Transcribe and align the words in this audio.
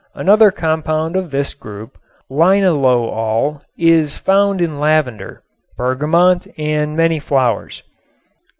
Another 0.15 0.49
compound 0.49 1.15
of 1.15 1.29
this 1.29 1.53
group, 1.53 1.95
linalool, 2.27 3.61
is 3.77 4.17
found 4.17 4.59
in 4.59 4.79
lavender, 4.79 5.43
bergamot 5.77 6.47
and 6.57 6.97
many 6.97 7.19
flowers. 7.19 7.83